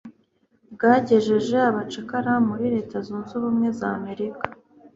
bwagejeje 0.73 1.55
abacakara 1.69 2.33
muri 2.47 2.65
Leta 2.75 2.97
Zunze 3.05 3.31
Ubumwe 3.39 3.67
z'Amerika 3.79 4.43